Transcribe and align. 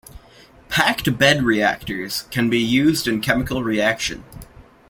"Packed 0.67 1.19
bed 1.19 1.43
reactors" 1.43 2.23
can 2.31 2.49
be 2.49 2.57
used 2.59 3.07
in 3.07 3.21
chemical 3.21 3.63
reaction. 3.63 4.23